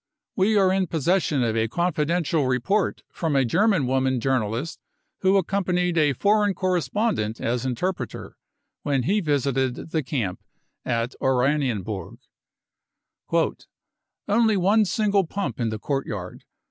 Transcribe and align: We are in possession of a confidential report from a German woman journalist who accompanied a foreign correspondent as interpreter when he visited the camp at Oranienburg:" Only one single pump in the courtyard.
We 0.35 0.57
are 0.57 0.73
in 0.73 0.87
possession 0.87 1.43
of 1.43 1.55
a 1.55 1.67
confidential 1.67 2.47
report 2.47 3.03
from 3.11 3.35
a 3.35 3.45
German 3.45 3.85
woman 3.85 4.19
journalist 4.19 4.79
who 5.19 5.37
accompanied 5.37 5.95
a 5.95 6.13
foreign 6.13 6.55
correspondent 6.55 7.39
as 7.39 7.67
interpreter 7.67 8.35
when 8.81 9.03
he 9.03 9.19
visited 9.19 9.75
the 9.91 10.01
camp 10.01 10.41
at 10.83 11.13
Oranienburg:" 11.21 12.17
Only 14.27 14.57
one 14.57 14.85
single 14.85 15.27
pump 15.27 15.59
in 15.59 15.69
the 15.69 15.77
courtyard. 15.77 16.45